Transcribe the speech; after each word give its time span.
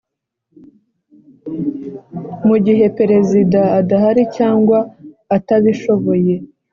Mugihe 2.47 2.85
Perezida 2.99 3.61
adahari 3.79 4.23
cyangwa 4.37 4.77
atabishoboye 5.37 6.33